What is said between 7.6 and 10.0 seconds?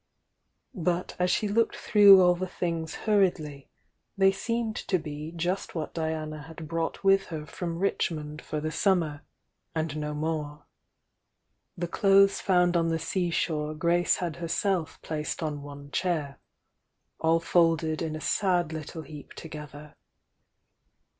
Richmond for the summer, 7i THE YOUNG DIANA I and